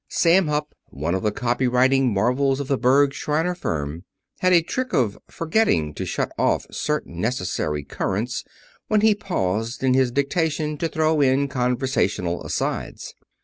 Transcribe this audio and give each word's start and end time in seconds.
Sam 0.09 0.47
Hupp, 0.47 0.73
one 0.87 1.13
of 1.13 1.21
the 1.21 1.31
copy 1.31 1.67
writing 1.67 2.11
marvels 2.11 2.59
of 2.59 2.67
the 2.67 2.77
Berg, 2.79 3.13
Shriner 3.13 3.53
firm, 3.53 4.03
had 4.39 4.51
a 4.51 4.63
trick 4.63 4.93
of 4.93 5.15
forgetting 5.29 5.93
to 5.93 6.07
shut 6.07 6.31
off 6.39 6.65
certain 6.71 7.21
necessary 7.21 7.83
currents 7.83 8.43
when 8.87 9.01
he 9.01 9.13
paused 9.13 9.83
in 9.83 9.93
his 9.93 10.11
dictation 10.11 10.75
to 10.79 10.87
throw 10.87 11.21
in 11.21 11.47
conversational 11.47 12.43
asides. 12.43 13.13